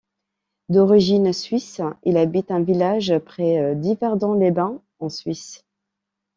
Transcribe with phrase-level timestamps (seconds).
[0.69, 5.63] D'origine Suisse, il habite un village près d'Yverdon-les-Bains en Suisse.